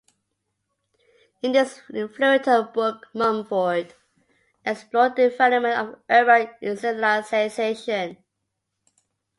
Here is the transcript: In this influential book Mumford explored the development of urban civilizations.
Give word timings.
In 1.43 1.51
this 1.51 1.79
influential 1.93 2.63
book 2.63 3.05
Mumford 3.13 3.93
explored 4.65 5.15
the 5.15 5.29
development 5.29 5.75
of 5.77 6.01
urban 6.09 6.49
civilizations. 6.75 8.17